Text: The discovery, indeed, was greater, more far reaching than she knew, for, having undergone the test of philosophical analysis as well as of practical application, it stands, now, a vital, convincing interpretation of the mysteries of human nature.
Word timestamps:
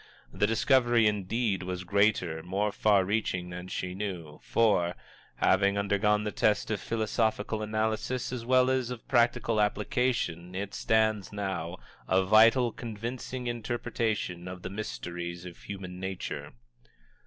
The 0.33 0.47
discovery, 0.47 1.05
indeed, 1.05 1.61
was 1.61 1.83
greater, 1.83 2.41
more 2.41 2.71
far 2.71 3.05
reaching 3.05 3.51
than 3.51 3.67
she 3.67 3.93
knew, 3.93 4.39
for, 4.41 4.95
having 5.35 5.77
undergone 5.77 6.23
the 6.23 6.31
test 6.31 6.71
of 6.71 6.81
philosophical 6.81 7.61
analysis 7.61 8.31
as 8.33 8.43
well 8.43 8.71
as 8.71 8.89
of 8.89 9.07
practical 9.07 9.61
application, 9.61 10.55
it 10.55 10.73
stands, 10.73 11.31
now, 11.31 11.77
a 12.07 12.23
vital, 12.25 12.71
convincing 12.71 13.45
interpretation 13.45 14.47
of 14.47 14.63
the 14.63 14.71
mysteries 14.71 15.45
of 15.45 15.61
human 15.65 15.99
nature. 15.99 16.53